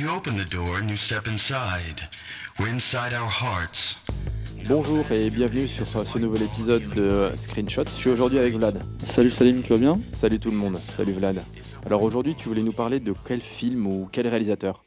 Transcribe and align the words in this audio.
you 0.00 0.08
open 0.08 0.34
the 0.34 0.48
door 0.50 0.78
and 0.78 0.88
you 0.88 0.96
step 0.96 1.26
inside. 1.26 2.00
We're 2.58 2.72
inside 2.72 3.12
our 3.12 3.28
hearts. 3.28 3.98
Bonjour 4.66 5.04
et 5.12 5.28
bienvenue 5.28 5.68
sur 5.68 5.86
ce 5.86 6.18
nouvel 6.18 6.42
épisode 6.44 6.88
de 6.94 7.30
Screenshot. 7.36 7.84
Je 7.84 7.90
suis 7.90 8.08
aujourd'hui 8.08 8.38
avec 8.38 8.54
Vlad. 8.54 8.82
Salut 9.04 9.28
Salim, 9.28 9.62
tu 9.62 9.74
vas 9.74 9.78
bien? 9.78 10.00
Salut 10.12 10.38
tout 10.38 10.50
le 10.50 10.56
monde. 10.56 10.78
Salut 10.96 11.12
Vlad. 11.12 11.44
Alors 11.84 12.02
aujourd'hui, 12.02 12.34
tu 12.34 12.48
voulais 12.48 12.62
nous 12.62 12.72
parler 12.72 12.98
de 12.98 13.12
quel 13.26 13.42
film 13.42 13.86
ou 13.86 14.08
quel 14.10 14.26
réalisateur? 14.26 14.84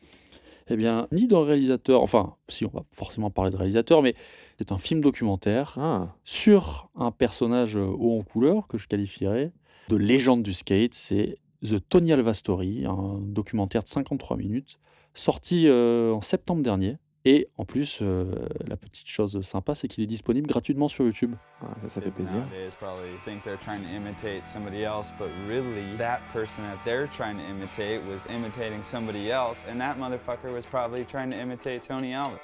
Eh 0.67 0.77
bien, 0.77 1.05
ni 1.11 1.27
le 1.27 1.37
réalisateur, 1.37 2.01
enfin, 2.01 2.33
si 2.49 2.65
on 2.65 2.71
va 2.73 2.81
forcément 2.89 3.29
parler 3.29 3.51
de 3.51 3.57
réalisateur, 3.57 4.01
mais 4.01 4.15
c'est 4.57 4.71
un 4.71 4.79
film 4.79 4.99
documentaire 5.01 5.75
Ah, 5.77 6.07
sur 6.23 6.89
un 6.95 7.11
personnage 7.11 7.75
euh, 7.75 7.85
haut 7.85 8.17
en 8.17 8.23
couleur 8.23 8.67
que 8.67 8.79
je 8.79 8.87
qualifierais 8.87 9.51
de 9.89 9.95
légende 9.95 10.41
du 10.41 10.53
skate. 10.53 10.95
C'est 10.95 11.37
The 11.63 11.79
Tony 11.87 12.11
Alva 12.11 12.33
Story, 12.33 12.85
un 12.85 13.19
documentaire 13.21 13.83
de 13.83 13.87
53 13.87 14.35
minutes, 14.35 14.79
sorti 15.13 15.67
euh, 15.67 16.11
en 16.11 16.19
septembre 16.19 16.61
dernier. 16.61 16.97
Et 17.23 17.47
en 17.57 17.63
plus, 17.63 17.99
euh, 18.01 18.25
la 18.67 18.75
petite 18.75 19.07
chose 19.07 19.39
sympa, 19.43 19.73
c'est 19.75 19.87
qu'il 19.87 20.03
est 20.03 20.07
disponible 20.07 20.45
gratuitement 20.45 20.89
sur 20.89 21.05
YouTube. 21.05 21.35
ah, 21.61 21.67
ça, 21.83 21.87
ça 21.87 22.01
fait 22.01 22.11
plaisir. 22.11 22.35
Nowadays 22.35 22.75
probably 22.77 23.13
think 23.23 23.43
they're 23.43 23.57
trying 23.57 23.81
to 23.81 23.89
imitate 23.95 24.45
somebody 24.45 24.83
else, 24.83 25.07
but 25.17 25.29
really 25.47 25.95
that 25.97 26.19
person 26.33 26.65
that 26.65 26.83
they're 26.83 27.07
trying 27.07 27.37
to 27.37 27.43
imitate 27.49 28.01
was 28.11 28.25
imitating 28.29 28.83
somebody 28.83 29.31
else, 29.31 29.63
and 29.69 29.79
that 29.79 29.97
motherfucker 29.97 30.53
was 30.53 30.65
probably 30.65 31.05
trying 31.05 31.31
to 31.31 31.37
imitate 31.37 31.81
Tony 31.81 32.11
Alva. 32.11 32.39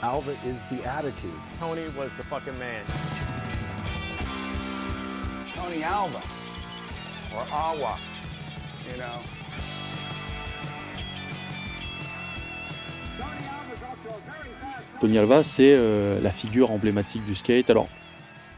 Alva 0.00 0.34
is 0.46 0.56
the 0.70 0.82
attitude. 0.88 1.38
Tony 1.60 1.84
was 1.98 2.10
the 2.16 2.24
fucking 2.24 2.58
man. 2.58 2.82
Tony 5.54 5.82
Alva 5.82 6.22
or 7.36 7.46
Awa, 7.52 7.98
you 8.86 8.96
know. 8.96 9.20
Tony 15.00 15.18
Alva, 15.18 15.42
c'est 15.42 15.74
euh, 15.74 16.20
la 16.20 16.30
figure 16.30 16.70
emblématique 16.70 17.24
du 17.24 17.34
skate. 17.34 17.68
Alors, 17.68 17.88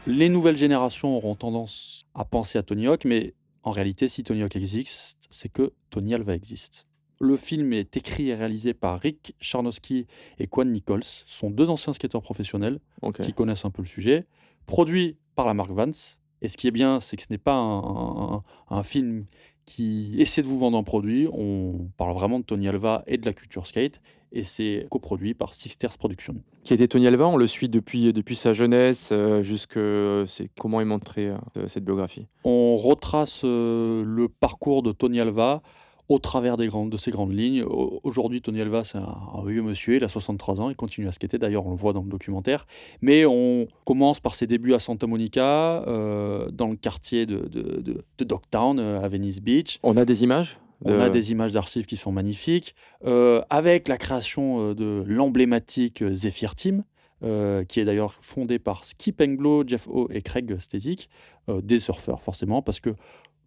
les 0.05 0.29
nouvelles 0.29 0.55
générations 0.55 1.17
auront 1.17 1.35
tendance 1.35 2.05
à 2.13 2.23
penser 2.23 2.57
à 2.57 2.63
Tony 2.63 2.87
Hawk, 2.87 3.05
mais 3.05 3.33
en 3.63 3.71
réalité, 3.71 4.07
si 4.07 4.23
Tony 4.23 4.43
Hawk 4.43 4.55
existe, 4.55 5.27
c'est 5.29 5.49
que 5.49 5.73
Tony 5.89 6.13
Alva 6.13 6.33
existe. 6.33 6.85
Le 7.19 7.35
film 7.35 7.73
est 7.73 7.97
écrit 7.97 8.29
et 8.29 8.35
réalisé 8.35 8.73
par 8.73 8.99
Rick 8.99 9.35
Charnowski 9.41 10.05
et 10.39 10.47
Quan 10.47 10.65
Nichols, 10.65 11.03
sont 11.03 11.49
deux 11.49 11.69
anciens 11.69 11.93
skateurs 11.93 12.21
professionnels 12.21 12.79
qui 13.21 13.33
connaissent 13.33 13.65
un 13.65 13.71
peu 13.71 13.81
le 13.81 13.87
sujet, 13.87 14.27
produit 14.67 15.17
par 15.35 15.47
la 15.47 15.53
marque 15.53 15.71
Vance. 15.71 16.17
Et 16.41 16.47
ce 16.49 16.57
qui 16.57 16.67
est 16.67 16.71
bien, 16.71 16.99
c'est 16.99 17.17
que 17.17 17.23
ce 17.23 17.27
n'est 17.31 17.37
pas 17.37 17.55
un, 17.55 17.79
un- 18.35 18.43
un 18.69 18.83
film 18.83 19.25
qui 19.65 20.15
essaie 20.19 20.41
de 20.41 20.47
vous 20.47 20.59
vendre 20.59 20.77
un 20.77 20.83
produit. 20.83 21.27
On 21.33 21.89
parle 21.97 22.13
vraiment 22.13 22.39
de 22.39 22.43
Tony 22.45 22.67
Alva 22.67 23.03
et 23.07 23.17
de 23.17 23.25
la 23.25 23.33
culture 23.33 23.67
skate. 23.67 23.99
Et 24.33 24.43
c'est 24.43 24.85
coproduit 24.91 25.33
par 25.33 25.53
Sixters 25.53 25.97
Productions. 25.97 26.35
Qui 26.65 26.73
était 26.73 26.87
Tony 26.89 27.07
Alva 27.07 27.27
On 27.27 27.37
le 27.37 27.47
suit 27.47 27.69
depuis, 27.69 28.11
depuis 28.11 28.35
sa 28.35 28.51
jeunesse 28.53 29.09
euh, 29.13 29.41
jusque. 29.41 29.79
C'est 30.27 30.49
comment 30.59 30.81
est 30.81 30.85
montrée 30.85 31.29
euh, 31.29 31.67
cette 31.67 31.85
biographie? 31.85 32.27
On 32.43 32.75
retrace 32.75 33.41
euh, 33.45 34.03
le 34.05 34.27
parcours 34.27 34.83
de 34.83 34.91
Tony 34.91 35.19
Alva 35.21 35.61
au 36.09 36.19
travers 36.19 36.55
des 36.57 36.67
grandes, 36.67 36.89
de 36.89 36.97
ses 36.97 37.11
grandes 37.11 37.33
lignes. 37.33 37.63
Au- 37.63 37.99
Aujourd'hui, 38.03 38.41
Tony 38.41 38.61
Alva, 38.61 38.83
c'est 38.83 38.97
un, 38.97 39.07
un 39.35 39.45
vieux 39.45 39.61
monsieur, 39.61 39.95
il 39.97 40.03
a 40.03 40.07
63 40.07 40.61
ans, 40.61 40.69
il 40.69 40.75
continue 40.75 41.07
à 41.07 41.11
skater, 41.11 41.37
d'ailleurs 41.37 41.65
on 41.67 41.71
le 41.71 41.75
voit 41.77 41.93
dans 41.93 42.03
le 42.03 42.09
documentaire. 42.09 42.65
Mais 43.01 43.25
on 43.25 43.67
commence 43.85 44.19
par 44.19 44.33
ses 44.35 44.47
débuts 44.47 44.73
à 44.73 44.79
Santa 44.79 45.05
Monica, 45.07 45.83
euh, 45.87 46.47
dans 46.51 46.67
le 46.69 46.75
quartier 46.77 47.25
de, 47.25 47.39
de, 47.47 47.81
de- 47.81 48.03
de 48.17 48.23
Dogtown, 48.23 48.79
euh, 48.79 49.01
à 49.01 49.07
Venice 49.09 49.41
Beach. 49.41 49.79
On 49.83 49.97
a 49.97 50.05
des 50.05 50.23
images 50.23 50.57
On 50.85 50.99
a 50.99 51.09
des 51.09 51.31
images 51.31 51.51
d'archives 51.53 51.85
qui 51.87 51.97
sont 51.97 52.11
magnifiques, 52.11 52.75
euh, 53.05 53.41
avec 53.49 53.87
la 53.87 53.97
création 53.97 54.73
de 54.75 55.03
l'emblématique 55.07 56.03
Zephyr 56.11 56.53
Team, 56.55 56.83
euh, 57.23 57.63
qui 57.63 57.79
est 57.79 57.85
d'ailleurs 57.85 58.13
fondé 58.21 58.59
par 58.59 58.85
Skip 58.85 59.19
Englo, 59.21 59.63
Jeff 59.65 59.87
O 59.87 60.07
et 60.11 60.21
Craig 60.21 60.55
euh, 61.49 61.61
des 61.61 61.79
surfeurs 61.79 62.21
forcément, 62.21 62.61
parce 62.61 62.79
que 62.79 62.91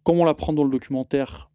comme 0.03 0.19
on 0.19 0.25
l'apprend 0.25 0.51
dans 0.51 0.63
le 0.65 0.69
documentaire, 0.69 1.50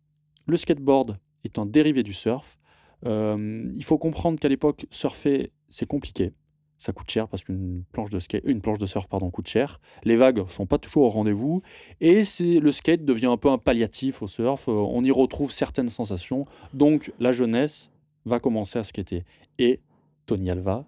le 0.46 0.56
skateboard 0.56 1.18
un 1.58 1.66
dérivé 1.66 2.02
du 2.02 2.12
surf. 2.12 2.58
Euh, 3.06 3.70
il 3.74 3.84
faut 3.84 3.98
comprendre 3.98 4.38
qu'à 4.38 4.48
l'époque, 4.48 4.86
surfer, 4.90 5.52
c'est 5.68 5.86
compliqué. 5.86 6.32
Ça 6.78 6.92
coûte 6.92 7.10
cher 7.10 7.26
parce 7.28 7.42
qu'une 7.42 7.84
planche 7.92 8.10
de 8.10 8.18
skate, 8.18 8.42
une 8.44 8.60
planche 8.60 8.78
de 8.78 8.84
surf 8.84 9.08
pardon 9.08 9.30
coûte 9.30 9.48
cher. 9.48 9.80
Les 10.04 10.16
vagues 10.16 10.46
sont 10.46 10.66
pas 10.66 10.76
toujours 10.76 11.04
au 11.04 11.08
rendez-vous 11.08 11.62
et 12.02 12.22
le 12.40 12.72
skate 12.72 13.02
devient 13.02 13.26
un 13.26 13.38
peu 13.38 13.48
un 13.48 13.56
palliatif 13.56 14.20
au 14.20 14.26
surf. 14.26 14.68
On 14.68 15.02
y 15.02 15.10
retrouve 15.10 15.50
certaines 15.50 15.88
sensations. 15.88 16.44
Donc 16.74 17.12
la 17.18 17.32
jeunesse 17.32 17.90
va 18.26 18.40
commencer 18.40 18.78
à 18.78 18.84
skater 18.84 19.24
et 19.58 19.80
Tony 20.26 20.50
Alva 20.50 20.84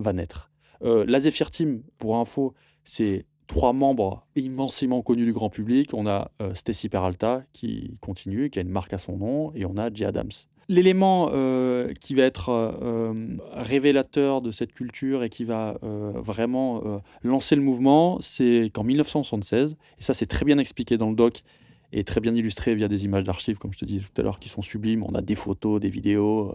va 0.00 0.12
naître. 0.12 0.50
Euh, 0.82 1.04
la 1.06 1.20
Zephyr 1.20 1.52
Team, 1.52 1.82
pour 1.98 2.16
info, 2.16 2.52
c'est 2.82 3.24
trois 3.48 3.72
membres 3.72 4.24
immensément 4.36 5.02
connus 5.02 5.24
du 5.24 5.32
grand 5.32 5.50
public. 5.50 5.92
On 5.94 6.06
a 6.06 6.30
euh, 6.40 6.54
Stacy 6.54 6.88
Peralta 6.88 7.42
qui 7.52 7.94
continue, 8.00 8.50
qui 8.50 8.60
a 8.60 8.62
une 8.62 8.68
marque 8.68 8.92
à 8.92 8.98
son 8.98 9.16
nom, 9.16 9.52
et 9.56 9.64
on 9.64 9.76
a 9.76 9.92
Jay 9.92 10.04
Adams. 10.04 10.30
L'élément 10.68 11.30
euh, 11.32 11.94
qui 11.94 12.14
va 12.14 12.24
être 12.24 12.50
euh, 12.50 13.14
révélateur 13.54 14.42
de 14.42 14.50
cette 14.50 14.72
culture 14.72 15.24
et 15.24 15.30
qui 15.30 15.44
va 15.44 15.78
vraiment 15.82 17.00
lancer 17.22 17.56
le 17.56 17.62
mouvement, 17.62 18.18
c'est 18.20 18.70
qu'en 18.72 18.84
1976, 18.84 19.76
et 19.98 20.02
ça 20.02 20.12
c'est 20.12 20.26
très 20.26 20.44
bien 20.44 20.58
expliqué 20.58 20.98
dans 20.98 21.08
le 21.08 21.16
doc 21.16 21.42
et 21.90 22.04
très 22.04 22.20
bien 22.20 22.34
illustré 22.34 22.74
via 22.74 22.86
des 22.86 23.06
images 23.06 23.24
d'archives, 23.24 23.56
comme 23.56 23.72
je 23.72 23.78
te 23.78 23.86
disais 23.86 24.00
tout 24.00 24.20
à 24.20 24.22
l'heure, 24.22 24.38
qui 24.38 24.50
sont 24.50 24.60
sublimes, 24.60 25.02
on 25.04 25.14
a 25.14 25.22
des 25.22 25.36
photos, 25.36 25.80
des 25.80 25.88
vidéos, 25.88 26.54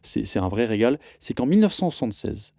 c'est 0.00 0.38
un 0.38 0.48
vrai 0.48 0.64
régal, 0.64 0.98
c'est 1.18 1.34
qu'en 1.34 1.44
1976, 1.44 2.54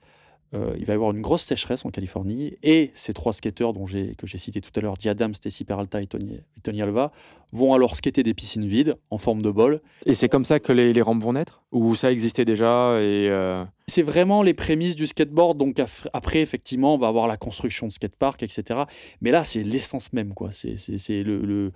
euh, 0.53 0.75
il 0.79 0.85
va 0.85 0.93
y 0.93 0.95
avoir 0.95 1.11
une 1.11 1.21
grosse 1.21 1.43
sécheresse 1.43 1.83
en 1.85 1.89
Californie 1.89 2.53
et 2.63 2.91
ces 2.93 3.13
trois 3.13 3.33
skateurs 3.33 3.73
dont 3.73 3.85
j'ai, 3.85 4.15
que 4.15 4.25
j'ai 4.27 4.37
cités 4.37 4.61
tout 4.61 4.71
à 4.75 4.79
l'heure, 4.79 4.95
Jay 4.99 5.09
Adams, 5.09 5.35
Stacy 5.35 5.63
Peralta 5.65 6.01
et 6.01 6.07
Tony, 6.07 6.35
et 6.35 6.61
Tony 6.63 6.81
Alva, 6.81 7.11
vont 7.51 7.73
alors 7.73 7.95
skater 7.95 8.23
des 8.23 8.33
piscines 8.33 8.65
vides 8.65 8.95
en 9.09 9.17
forme 9.17 9.41
de 9.41 9.49
bol. 9.51 9.81
Et 10.05 10.13
c'est 10.13 10.29
comme 10.29 10.43
ça 10.45 10.59
que 10.59 10.71
les, 10.71 10.93
les 10.93 11.01
rampes 11.01 11.21
vont 11.23 11.33
naître? 11.33 11.63
Ou 11.71 11.95
ça 11.95 12.11
existait 12.11 12.45
déjà 12.45 12.99
et 13.01 13.27
euh, 13.29 13.63
C'est 13.87 14.01
vraiment 14.01 14.41
les 14.43 14.53
prémices 14.53 14.95
du 14.95 15.07
skateboard. 15.07 15.57
Donc 15.57 15.81
après, 16.13 16.41
effectivement, 16.41 16.95
on 16.95 16.97
va 16.97 17.07
avoir 17.07 17.27
la 17.27 17.37
construction 17.37 17.87
de 17.87 17.91
skatepark, 17.91 18.41
etc. 18.43 18.81
Mais 19.21 19.31
là, 19.31 19.43
c'est 19.43 19.63
l'essence 19.63 20.11
même, 20.13 20.33
quoi. 20.33 20.51
C'est, 20.51 20.77
c'est, 20.77 20.97
c'est 20.97 21.23
le, 21.23 21.39
le- 21.41 21.71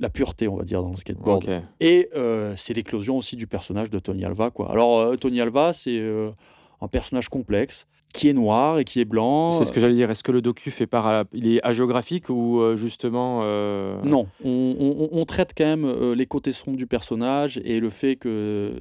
la 0.00 0.10
pureté, 0.10 0.48
on 0.48 0.56
va 0.56 0.64
dire, 0.64 0.82
dans 0.82 0.90
le 0.90 0.96
skateboard. 0.96 1.44
Et 1.78 2.08
euh, 2.16 2.54
c'est 2.56 2.74
l'éclosion 2.74 3.16
aussi 3.16 3.36
du 3.36 3.46
personnage 3.46 3.90
de 3.90 4.00
Tony 4.00 4.24
Alva. 4.24 4.50
Quoi. 4.50 4.70
Alors, 4.72 4.98
euh, 4.98 5.16
Tony 5.16 5.40
Alva, 5.40 5.72
c'est 5.72 5.96
euh, 5.98 6.32
un 6.80 6.88
personnage 6.88 7.28
complexe 7.28 7.86
qui 8.14 8.28
est 8.28 8.32
noir 8.32 8.78
et 8.78 8.84
qui 8.84 9.00
est 9.00 9.04
blanc. 9.04 9.52
C'est 9.52 9.64
ce 9.64 9.72
que 9.72 9.80
j'allais 9.80 9.94
dire. 9.94 10.10
Est-ce 10.10 10.22
que 10.22 10.32
le 10.32 10.40
docu 10.40 10.70
fait 10.70 10.86
part 10.86 11.06
à 11.06 11.12
la... 11.12 11.24
Il 11.34 11.46
est 11.48 11.60
hagiographique 11.66 12.30
ou 12.30 12.60
euh, 12.60 12.76
justement 12.76 13.40
euh, 13.42 14.00
Non, 14.04 14.28
on, 14.44 14.76
on- 14.78 15.08
on 15.20 15.24
traite 15.24 15.52
quand 15.56 15.64
même 15.64 15.84
euh, 15.84 16.14
les 16.14 16.24
côtés 16.26 16.52
sombres 16.52 16.76
du 16.76 16.86
personnage 16.86 17.60
et 17.64 17.80
le 17.80 17.90
fait 17.90 18.14
que 18.16 18.72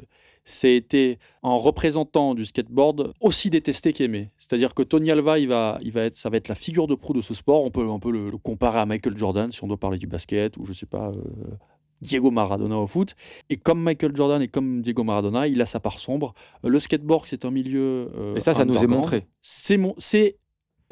c'est 0.45 0.75
été 0.75 1.17
un 1.41 1.55
représentant 1.55 2.35
du 2.35 2.45
skateboard 2.45 3.13
aussi 3.21 3.49
détesté 3.49 3.91
qu'aimé. 3.93 4.29
C'est-à-dire 4.37 4.73
que 4.73 4.83
Tony 4.83 5.09
Alva, 5.09 5.39
il 5.39 5.47
va, 5.47 5.77
il 5.81 5.91
va 5.91 6.01
être, 6.03 6.15
ça 6.15 6.29
va 6.29 6.37
être 6.37 6.49
la 6.49 6.55
figure 6.55 6.85
de 6.85 6.95
proue 6.95 7.13
de 7.13 7.21
ce 7.21 7.33
sport. 7.33 7.63
On 7.65 7.71
peut 7.71 7.89
un 7.89 7.97
peu 7.99 8.11
le, 8.11 8.29
le 8.29 8.37
comparer 8.37 8.79
à 8.81 8.85
Michael 8.85 9.17
Jordan 9.17 9.51
si 9.51 9.63
on 9.63 9.67
doit 9.67 9.77
parler 9.77 9.97
du 9.97 10.05
basket 10.07 10.57
ou 10.57 10.65
je 10.65 10.73
sais 10.73 10.85
pas. 10.85 11.07
euh, 11.11 11.55
Diego 12.03 12.31
Maradona 12.31 12.77
au 12.77 12.87
foot. 12.87 13.15
Et 13.49 13.57
comme 13.57 13.81
Michael 13.81 14.15
Jordan 14.15 14.41
et 14.41 14.47
comme 14.47 14.81
Diego 14.81 15.03
Maradona, 15.03 15.47
il 15.47 15.61
a 15.61 15.65
sa 15.65 15.79
part 15.79 15.99
sombre. 15.99 16.33
Euh, 16.65 16.69
Le 16.69 16.79
skateboard, 16.79 17.25
c'est 17.27 17.45
un 17.45 17.51
milieu. 17.51 18.11
euh, 18.17 18.35
Et 18.35 18.39
ça, 18.39 18.53
ça 18.53 18.65
nous 18.65 18.77
est 18.83 18.87
montré. 18.87 19.25
C'est 19.41 19.77
mon, 19.77 19.95
c'est 19.97 20.37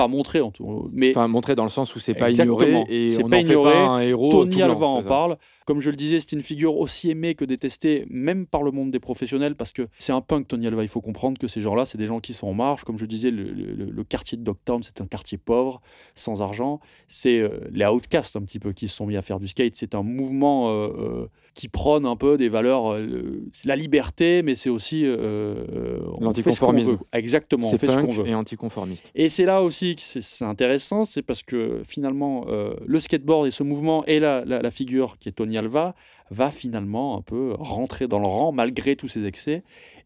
pas 0.01 0.07
montré 0.07 0.41
en 0.41 0.51
tout, 0.51 0.89
mais 0.91 1.09
Enfin, 1.11 1.27
montré 1.27 1.55
dans 1.55 1.63
le 1.63 1.69
sens 1.69 1.95
où 1.95 1.99
c'est 1.99 2.13
pas 2.13 2.31
ignoré 2.31 2.83
et 2.89 3.09
C'est 3.09 3.23
on 3.23 3.29
pas 3.29 3.37
n'en 3.37 3.41
fait 3.43 3.47
ignoré. 3.53 3.73
pas 3.73 3.85
un 3.87 3.99
héros. 4.01 4.31
Tony 4.31 4.61
Alva 4.61 4.85
en 4.87 5.03
parle. 5.03 5.37
Comme 5.65 5.79
je 5.79 5.89
le 5.91 5.95
disais, 5.95 6.19
c'est 6.19 6.31
une 6.33 6.41
figure 6.41 6.75
aussi 6.77 7.11
aimée 7.11 7.35
que 7.35 7.45
détestée, 7.45 8.05
même 8.09 8.45
par 8.47 8.63
le 8.63 8.71
monde 8.71 8.89
des 8.91 8.99
professionnels, 8.99 9.55
parce 9.55 9.71
que 9.73 9.87
c'est 9.99 10.11
un 10.11 10.19
punk, 10.21 10.47
Tony 10.47 10.65
Alva. 10.67 10.81
Il 10.83 10.87
faut 10.89 11.01
comprendre 11.01 11.37
que 11.37 11.47
ces 11.47 11.61
gens-là, 11.61 11.85
c'est 11.85 11.97
des 11.99 12.07
gens 12.07 12.19
qui 12.19 12.33
sont 12.33 12.47
en 12.47 12.53
marche. 12.53 12.83
Comme 12.83 12.97
je 12.97 13.05
disais, 13.05 13.29
le, 13.31 13.43
le- 13.43 13.91
le 13.91 14.03
quartier 14.03 14.37
de 14.37 14.43
Dogtown, 14.43 14.81
c'est 14.83 14.99
un 15.01 15.05
quartier 15.05 15.37
pauvre, 15.37 15.79
sans 16.15 16.41
argent. 16.41 16.79
C'est 17.07 17.39
euh, 17.39 17.49
les 17.71 17.85
outcasts 17.85 18.35
un 18.35 18.41
petit 18.41 18.59
peu 18.59 18.73
qui 18.73 18.87
se 18.87 18.95
sont 18.95 19.05
mis 19.05 19.15
à 19.17 19.21
faire 19.21 19.39
du 19.39 19.47
skate. 19.47 19.75
C'est 19.75 19.93
un 19.95 20.03
mouvement 20.03 20.69
euh, 20.71 20.87
euh, 20.97 21.27
qui 21.53 21.67
prône 21.67 22.05
un 22.05 22.15
peu 22.15 22.37
des 22.37 22.49
valeurs. 22.49 22.93
euh, 22.93 23.43
la 23.65 23.75
liberté, 23.75 24.41
mais 24.43 24.55
c'est 24.55 24.69
aussi 24.69 25.05
euh, 25.05 25.17
euh, 25.17 25.99
on 25.99 26.31
fait 26.33 26.51
ce 26.51 26.59
qu'on 26.59 26.71
L'anticonformisme. 26.71 26.91
veut. 26.91 26.97
Exactement, 27.13 27.67
on 27.67 27.71
C'est 27.71 27.77
fait 27.77 27.87
ce 27.89 27.97
qu'on 27.99 28.11
veut. 28.11 28.27
et 28.27 28.33
anticonformiste. 28.35 29.11
Et 29.15 29.27
c'est 29.29 29.45
là 29.45 29.61
aussi 29.61 29.95
que 29.95 30.01
c'est- 30.01 30.45
intéressant, 30.45 31.05
c'est 31.05 31.21
parce 31.21 31.43
que 31.43 31.81
finalement, 31.85 32.45
euh, 32.47 32.73
le 32.85 32.99
skateboard 32.99 33.47
et 33.47 33.51
ce 33.51 33.63
mouvement 33.63 34.05
et 34.05 34.19
la, 34.19 34.43
la- 34.45 34.61
la 34.61 34.71
figure 34.71 35.17
qui 35.19 35.29
est 35.29 35.33
Tony 35.33 35.57
Alva 35.57 35.93
va 36.29 36.51
finalement 36.51 37.17
un 37.17 37.21
peu 37.21 37.53
rentrer 37.59 38.07
dans 38.07 38.19
le 38.19 38.27
rang 38.27 38.51
malgré 38.53 38.95
tous 38.95 39.07
ses 39.09 39.25
excès. 39.25 39.63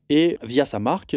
Et 0.10 0.38
via 0.44 0.66
sa 0.66 0.80
marque, 0.80 1.16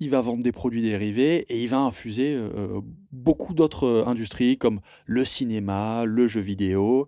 il 0.00 0.10
va 0.10 0.20
vendre 0.20 0.42
des 0.42 0.52
produits 0.52 0.82
dérivés 0.82 1.44
et 1.48 1.60
il 1.62 1.68
va 1.68 1.78
infuser 1.78 2.34
euh, 2.34 2.80
beaucoup 3.12 3.54
d'autres 3.54 3.86
euh, 3.86 4.04
industries 4.06 4.56
comme 4.58 4.80
le 5.06 5.24
cinéma, 5.24 6.04
le 6.04 6.26
jeu 6.28 6.40
vidéo. 6.40 7.06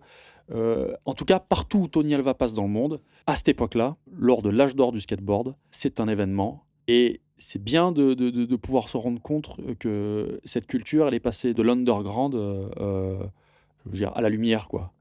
Euh, 0.53 0.93
en 1.05 1.13
tout 1.13 1.25
cas, 1.25 1.39
partout 1.39 1.79
où 1.79 1.87
Tony 1.87 2.13
Alva 2.13 2.33
passe 2.33 2.53
dans 2.53 2.63
le 2.63 2.69
monde, 2.69 3.01
à 3.27 3.35
cette 3.35 3.49
époque-là, 3.49 3.95
lors 4.11 4.41
de 4.41 4.49
l'âge 4.49 4.75
d'or 4.75 4.91
du 4.91 4.99
skateboard, 4.99 5.55
c'est 5.71 5.99
un 5.99 6.07
événement. 6.07 6.65
Et 6.87 7.21
c'est 7.35 7.63
bien 7.63 7.91
de, 7.91 8.55
pouvoir 8.55 8.89
se 8.89 8.97
rendre 8.97 9.21
compte 9.21 9.55
que 9.79 10.39
cette 10.43 10.67
culture, 10.67 11.07
elle 11.07 11.13
est 11.13 11.19
passée 11.19 11.53
de 11.53 11.61
l'underground 11.63 12.35
euh, 12.35 12.69
euh, 12.79 14.05
à 14.13 14.21
la 14.21 14.29
lumière, 14.29 14.67
quoi. 14.67 14.91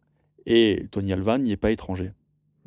Et 0.47 0.87
Tony 0.91 1.13
Alva 1.13 1.39
n'y 1.39 1.53
est 1.53 1.57
pas 1.57 1.71
étranger. 1.71 2.13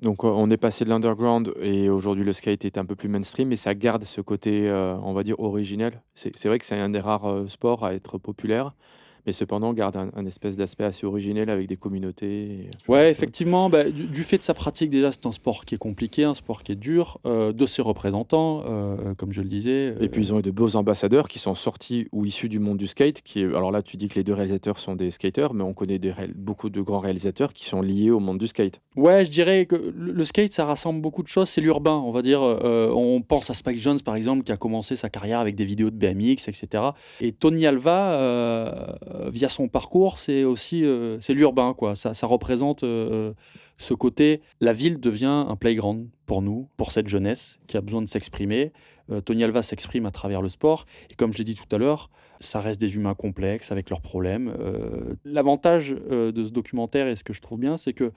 Donc 0.01 0.23
on 0.25 0.49
est 0.49 0.57
passé 0.57 0.83
de 0.83 0.89
l'underground 0.89 1.53
et 1.61 1.89
aujourd'hui 1.89 2.25
le 2.25 2.33
skate 2.33 2.65
est 2.65 2.77
un 2.77 2.83
peu 2.83 2.95
plus 2.95 3.07
mainstream, 3.07 3.47
mais 3.47 3.55
ça 3.55 3.73
garde 3.73 4.03
ce 4.03 4.19
côté, 4.19 4.69
on 5.01 5.13
va 5.13 5.23
dire, 5.23 5.39
originel. 5.39 6.01
C'est 6.13 6.45
vrai 6.45 6.59
que 6.59 6.65
c'est 6.65 6.77
un 6.77 6.89
des 6.89 6.99
rares 6.99 7.49
sports 7.49 7.85
à 7.85 7.93
être 7.93 8.17
populaire, 8.17 8.75
mais 9.25 9.33
cependant 9.33 9.73
garde 9.73 9.95
un, 9.97 10.09
un 10.15 10.25
espèce 10.25 10.57
d'aspect 10.57 10.83
assez 10.83 11.05
originel 11.05 11.49
avec 11.49 11.67
des 11.67 11.77
communautés. 11.77 12.43
et- 12.43 12.69
Ouais, 12.87 13.09
effectivement, 13.11 13.69
bah, 13.69 13.85
du, 13.89 14.05
du 14.07 14.23
fait 14.23 14.37
de 14.37 14.43
sa 14.43 14.53
pratique, 14.53 14.89
déjà, 14.89 15.11
c'est 15.11 15.25
un 15.25 15.31
sport 15.31 15.65
qui 15.65 15.75
est 15.75 15.77
compliqué, 15.77 16.23
un 16.23 16.33
sport 16.33 16.63
qui 16.63 16.71
est 16.71 16.75
dur, 16.75 17.19
euh, 17.25 17.53
de 17.53 17.65
ses 17.65 17.81
représentants, 17.81 18.63
euh, 18.67 19.13
comme 19.15 19.31
je 19.33 19.41
le 19.41 19.47
disais. 19.47 19.95
Et 20.01 20.09
puis 20.09 20.21
ils 20.21 20.33
ont 20.33 20.39
eu 20.39 20.43
de 20.43 20.51
beaux 20.51 20.75
ambassadeurs 20.75 21.27
qui 21.27 21.39
sont 21.39 21.55
sortis 21.55 22.07
ou 22.11 22.25
issus 22.25 22.49
du 22.49 22.59
monde 22.59 22.77
du 22.77 22.87
skate. 22.87 23.21
Qui 23.21 23.43
alors 23.43 23.71
là, 23.71 23.81
tu 23.81 23.97
dis 23.97 24.07
que 24.09 24.15
les 24.15 24.23
deux 24.23 24.33
réalisateurs 24.33 24.79
sont 24.79 24.95
des 24.95 25.11
skaters, 25.11 25.53
mais 25.53 25.63
on 25.63 25.73
connaît 25.73 25.99
des 25.99 26.11
réal- 26.11 26.33
beaucoup 26.35 26.69
de 26.69 26.81
grands 26.81 26.99
réalisateurs 26.99 27.53
qui 27.53 27.65
sont 27.65 27.81
liés 27.81 28.11
au 28.11 28.19
monde 28.19 28.37
du 28.37 28.47
skate. 28.47 28.81
Ouais, 28.95 29.25
je 29.25 29.31
dirais 29.31 29.65
que 29.65 29.75
le, 29.75 30.25
skate, 30.25 30.51
ça 30.53 30.65
rassemble 30.65 31.01
beaucoup 31.01 31.23
de 31.23 31.27
choses. 31.27 31.49
C'est 31.49 31.61
l'urbain, 31.61 32.01
on 32.05 32.11
va 32.11 32.21
dire. 32.21 32.41
euh, 32.41 32.91
on 32.93 33.21
pense 33.21 33.49
à 33.49 33.53
Spike 33.53 33.79
Jones, 33.79 33.99
par 34.01 34.15
exemple, 34.15 34.43
qui 34.43 34.51
a 34.51 34.57
commencé 34.57 34.95
sa 34.95 35.09
carrière 35.09 35.39
avec 35.39 35.55
des 35.55 35.65
vidéos 35.65 35.89
de 35.89 35.95
BMX, 35.95 36.47
etc. 36.47 36.83
Et 37.21 37.31
Tony 37.31 37.65
Alva, 37.65 38.13
euh, 38.13 38.85
via 39.31 39.49
son 39.49 39.67
parcours, 39.67 40.17
c'est 40.19 40.43
aussi 40.43 40.85
euh, 40.85 41.19
c'est 41.21 41.33
l'urbain, 41.33 41.73
quoi. 41.73 41.95
Ça, 41.95 42.27
représente 42.27 42.83
euh, 42.83 43.33
ce 43.77 43.93
côté. 43.93 44.41
La 44.59 44.73
ville 44.73 44.99
devient 44.99 45.45
un 45.47 45.55
playground 45.55 46.07
pour 46.25 46.41
nous, 46.41 46.69
pour 46.77 46.91
cette 46.91 47.07
jeunesse 47.07 47.59
qui 47.67 47.77
a 47.77 47.81
besoin 47.81 48.01
de 48.01 48.07
s'exprimer. 48.07 48.71
Euh, 49.11 49.21
Tony 49.21 49.43
Alva 49.43 49.61
s'exprime 49.61 50.05
à 50.05 50.11
travers 50.11 50.41
le 50.41 50.49
sport. 50.49 50.85
Et 51.09 51.15
comme 51.15 51.33
je 51.33 51.37
l'ai 51.37 51.43
dit 51.43 51.55
tout 51.55 51.73
à 51.75 51.77
l'heure, 51.77 52.09
ça 52.39 52.59
reste 52.59 52.79
des 52.79 52.95
humains 52.95 53.15
complexes 53.15 53.71
avec 53.71 53.89
leurs 53.89 54.01
problèmes. 54.01 54.53
Euh, 54.59 55.15
L'avantage 55.25 55.95
euh, 56.11 56.31
de 56.31 56.45
ce 56.45 56.51
documentaire, 56.51 57.07
et 57.07 57.15
ce 57.15 57.23
que 57.23 57.33
je 57.33 57.41
trouve 57.41 57.59
bien, 57.59 57.77
c'est 57.77 57.93
que 57.93 58.11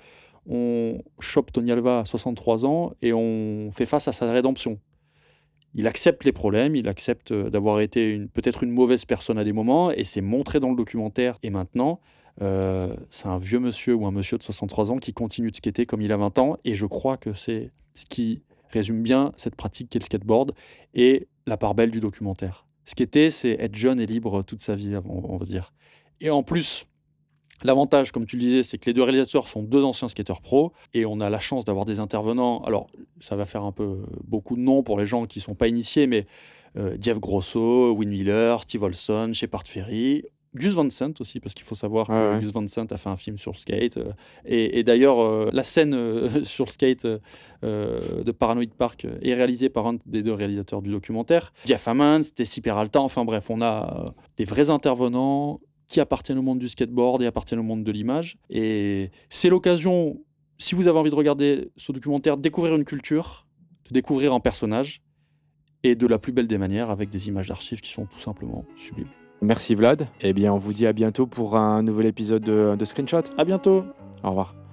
on 0.48 1.02
chope 1.18 1.50
Tony 1.50 1.72
Alva 1.72 2.00
à 2.00 2.04
63 2.04 2.66
ans 2.66 2.92
et 3.02 3.12
on 3.12 3.70
fait 3.72 3.86
face 3.86 4.06
à 4.06 4.12
sa 4.12 4.30
rédemption. 4.30 4.78
Il 5.78 5.86
accepte 5.86 6.24
les 6.24 6.32
problèmes, 6.32 6.74
il 6.74 6.88
accepte 6.88 7.32
euh, 7.32 7.50
d'avoir 7.50 7.80
été 7.80 8.18
peut-être 8.32 8.62
une 8.62 8.70
mauvaise 8.70 9.04
personne 9.04 9.36
à 9.36 9.44
des 9.44 9.52
moments, 9.52 9.90
et 9.92 10.04
c'est 10.04 10.22
montré 10.22 10.58
dans 10.58 10.70
le 10.70 10.76
documentaire. 10.76 11.36
Et 11.42 11.50
maintenant, 11.50 12.00
euh, 12.40 12.96
c'est 13.10 13.28
un 13.28 13.36
vieux 13.36 13.60
monsieur 13.60 13.94
ou 13.94 14.06
un 14.06 14.10
monsieur 14.10 14.38
de 14.38 14.42
63 14.42 14.90
ans 14.90 14.96
qui 14.96 15.12
continue 15.12 15.50
de 15.50 15.56
skater 15.56 15.84
comme 15.84 16.00
il 16.00 16.10
a 16.12 16.16
20 16.16 16.38
ans, 16.38 16.56
et 16.64 16.74
je 16.74 16.86
crois 16.86 17.18
que 17.18 17.34
c'est 17.34 17.70
ce 17.92 18.06
qui 18.06 18.42
résume 18.70 19.02
bien 19.02 19.32
cette 19.36 19.54
pratique 19.54 19.90
qu'est 19.90 19.98
le 19.98 20.04
skateboard 20.04 20.52
et 20.94 21.28
la 21.46 21.58
part 21.58 21.74
belle 21.74 21.90
du 21.90 22.00
documentaire. 22.00 22.66
Skater, 22.86 23.30
c'est 23.30 23.52
être 23.60 23.76
jeune 23.76 24.00
et 24.00 24.06
libre 24.06 24.42
toute 24.42 24.62
sa 24.62 24.76
vie, 24.76 24.96
on 25.06 25.36
va 25.36 25.44
dire. 25.44 25.74
Et 26.20 26.30
en 26.30 26.42
plus, 26.42 26.86
L'avantage, 27.64 28.12
comme 28.12 28.26
tu 28.26 28.36
le 28.36 28.40
disais, 28.42 28.62
c'est 28.62 28.78
que 28.78 28.86
les 28.86 28.94
deux 28.94 29.02
réalisateurs 29.02 29.48
sont 29.48 29.62
deux 29.62 29.82
anciens 29.82 30.08
skateurs 30.08 30.40
pro 30.42 30.72
et 30.94 31.06
on 31.06 31.20
a 31.20 31.30
la 31.30 31.38
chance 31.40 31.64
d'avoir 31.64 31.84
des 31.86 31.98
intervenants. 32.00 32.60
Alors, 32.64 32.86
ça 33.20 33.34
va 33.36 33.44
faire 33.44 33.62
un 33.64 33.72
peu 33.72 34.02
beaucoup 34.24 34.56
de 34.56 34.60
noms 34.60 34.82
pour 34.82 34.98
les 34.98 35.06
gens 35.06 35.24
qui 35.26 35.38
ne 35.38 35.42
sont 35.44 35.54
pas 35.54 35.68
initiés, 35.68 36.06
mais 36.06 36.26
euh, 36.76 36.96
Jeff 37.00 37.18
Grosso, 37.18 37.92
Win 37.92 38.10
Miller, 38.10 38.62
Steve 38.62 38.82
Olson, 38.82 39.30
Shepard 39.32 39.66
Ferry, 39.66 40.24
Gus 40.54 40.72
Van 40.74 40.88
Sant 40.88 41.12
aussi, 41.20 41.38
parce 41.40 41.54
qu'il 41.54 41.64
faut 41.66 41.74
savoir 41.74 42.06
que 42.06 42.34
ouais. 42.34 42.40
Gus 42.40 42.50
Van 42.50 42.66
Sant 42.66 42.86
a 42.90 42.96
fait 42.96 43.08
un 43.10 43.16
film 43.16 43.36
sur 43.36 43.52
le 43.52 43.58
skate. 43.58 43.96
euh, 43.98 44.12
et, 44.46 44.78
et 44.78 44.84
d'ailleurs, 44.84 45.20
euh, 45.20 45.50
la 45.52 45.62
scène 45.62 45.92
euh, 45.94 46.44
sur 46.44 46.64
le 46.66 46.70
skate 46.70 47.04
euh, 47.06 47.18
euh, 47.64 48.22
de 48.22 48.32
Paranoid 48.32 48.68
Park 48.76 49.06
est 49.22 49.34
réalisée 49.34 49.68
par 49.70 49.86
un 49.86 49.96
des 50.06 50.22
deux 50.22 50.32
réalisateurs 50.32 50.80
du 50.82 50.90
documentaire. 50.90 51.52
Jeff 51.66 51.88
Hammond, 51.88 52.22
Stacy 52.22 52.60
Peralta, 52.60 53.00
enfin 53.00 53.24
bref, 53.24 53.50
on 53.50 53.60
a 53.60 54.06
euh, 54.06 54.10
des 54.36 54.44
vrais 54.44 54.70
intervenants 54.70 55.60
qui 55.86 56.00
appartiennent 56.00 56.38
au 56.38 56.42
monde 56.42 56.58
du 56.58 56.68
skateboard 56.68 57.22
et 57.22 57.26
appartiennent 57.26 57.60
au 57.60 57.64
monde 57.64 57.84
de 57.84 57.92
l'image. 57.92 58.36
Et 58.50 59.10
c'est 59.28 59.48
l'occasion, 59.48 60.20
si 60.58 60.74
vous 60.74 60.88
avez 60.88 60.98
envie 60.98 61.10
de 61.10 61.14
regarder 61.14 61.70
ce 61.76 61.92
documentaire, 61.92 62.36
de 62.36 62.42
découvrir 62.42 62.74
une 62.74 62.84
culture, 62.84 63.46
de 63.88 63.94
découvrir 63.94 64.32
un 64.32 64.40
personnage, 64.40 65.00
et 65.82 65.94
de 65.94 66.06
la 66.06 66.18
plus 66.18 66.32
belle 66.32 66.48
des 66.48 66.58
manières, 66.58 66.90
avec 66.90 67.10
des 67.10 67.28
images 67.28 67.48
d'archives 67.48 67.80
qui 67.80 67.92
sont 67.92 68.06
tout 68.06 68.18
simplement 68.18 68.64
sublimes. 68.76 69.08
Merci 69.42 69.74
Vlad. 69.74 70.08
Eh 70.20 70.32
bien, 70.32 70.52
on 70.52 70.58
vous 70.58 70.72
dit 70.72 70.86
à 70.86 70.92
bientôt 70.92 71.26
pour 71.26 71.56
un 71.56 71.82
nouvel 71.82 72.06
épisode 72.06 72.42
de, 72.42 72.74
de 72.76 72.84
Screenshot. 72.84 73.22
À 73.36 73.44
bientôt 73.44 73.84
Au 74.24 74.30
revoir. 74.30 74.65